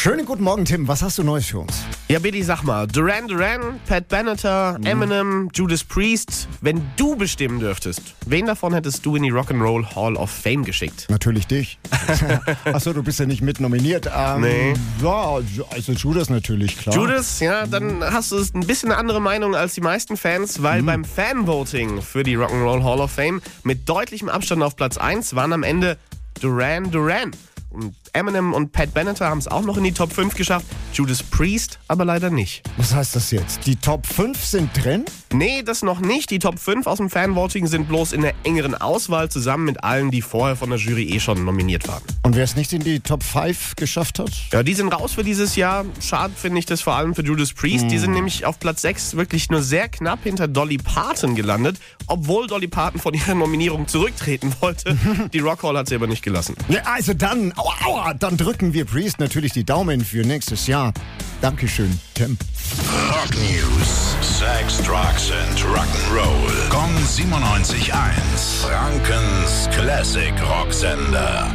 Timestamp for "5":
30.12-30.34, 34.06-34.42, 36.58-36.86, 43.22-43.76